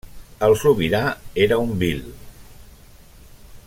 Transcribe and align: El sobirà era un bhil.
El 0.47 0.55
sobirà 0.61 1.01
era 1.45 1.61
un 1.67 1.77
bhil. 1.83 2.03